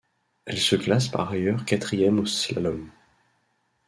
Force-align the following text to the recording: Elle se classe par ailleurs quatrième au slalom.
Elle 0.45 0.57
se 0.57 0.75
classe 0.75 1.09
par 1.09 1.29
ailleurs 1.29 1.63
quatrième 1.63 2.17
au 2.17 2.25
slalom. 2.25 2.89